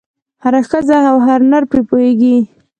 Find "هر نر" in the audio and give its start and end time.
1.27-1.63